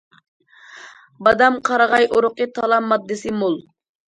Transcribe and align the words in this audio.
بادام، 1.27 1.59
قارىغاي 1.69 2.09
ئۇرۇقى: 2.17 2.51
تالا 2.59 2.83
ماددىسى 2.89 3.39
مول. 3.43 3.63